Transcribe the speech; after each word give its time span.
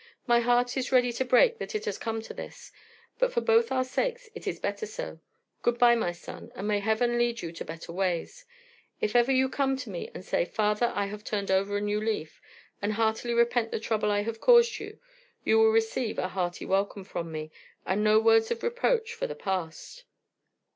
"My 0.25 0.39
heart 0.39 0.77
is 0.77 0.91
ready 0.91 1.13
to 1.13 1.23
break 1.23 1.59
that 1.59 1.75
it 1.75 1.85
has 1.85 1.99
come 1.99 2.23
to 2.23 2.33
this; 2.33 2.71
but 3.19 3.31
for 3.31 3.39
both 3.39 3.71
our 3.71 3.83
sakes 3.83 4.31
it 4.33 4.47
is 4.47 4.59
better 4.59 4.87
so. 4.87 5.19
Goodby, 5.61 5.93
my 5.95 6.11
son, 6.11 6.51
and 6.55 6.67
may 6.67 6.79
Heaven 6.79 7.19
lead 7.19 7.43
you 7.43 7.51
to 7.51 7.63
better 7.63 7.91
ways! 7.93 8.43
If 8.99 9.15
ever 9.15 9.31
you 9.31 9.47
come 9.47 9.77
to 9.77 9.91
me 9.91 10.09
and 10.15 10.25
say, 10.25 10.43
'Father, 10.43 10.91
I 10.95 11.05
have 11.05 11.23
turned 11.23 11.51
over 11.51 11.77
a 11.77 11.81
new 11.81 11.99
leaf, 12.01 12.41
and 12.81 12.93
heartily 12.93 13.35
repent 13.35 13.69
the 13.69 13.79
trouble 13.79 14.09
I 14.09 14.21
have 14.21 14.41
caused 14.41 14.79
you,' 14.79 14.97
you 15.43 15.59
will 15.59 15.69
receive 15.69 16.17
a 16.17 16.29
hearty 16.29 16.65
welcome 16.65 17.03
from 17.03 17.31
me, 17.31 17.51
and 17.85 18.03
no 18.03 18.19
words 18.19 18.49
of 18.49 18.63
reproach 18.63 19.13
for 19.13 19.27
the 19.27 19.35
past." 19.35 20.05